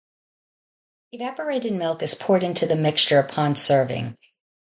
Evaporated 1.11 1.73
milk 1.73 2.01
is 2.01 2.15
poured 2.15 2.41
into 2.41 2.65
the 2.65 2.75
mixture 2.75 3.19
upon 3.19 3.55
serving. 3.55 4.17